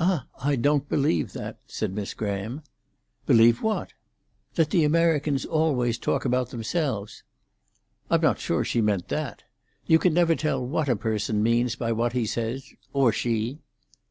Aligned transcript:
"Ah, 0.00 0.24
I 0.42 0.56
don't 0.56 0.88
believe 0.88 1.34
that," 1.34 1.58
said 1.66 1.92
Miss 1.92 2.14
Graham. 2.14 2.62
"Believe 3.26 3.60
what?" 3.62 3.92
"That 4.54 4.70
the 4.70 4.82
Americans 4.82 5.44
always 5.44 5.98
talk 5.98 6.24
about 6.24 6.48
themselves." 6.48 7.22
"I'm 8.08 8.22
not 8.22 8.38
sure 8.40 8.64
she 8.64 8.80
meant 8.80 9.08
that. 9.08 9.42
You 9.84 9.98
never 9.98 10.32
can 10.32 10.38
tell 10.38 10.66
what 10.66 10.88
a 10.88 10.96
person 10.96 11.42
means 11.42 11.76
by 11.76 11.92
what 11.92 12.14
he 12.14 12.24
says—or 12.24 13.12
she." 13.12 13.58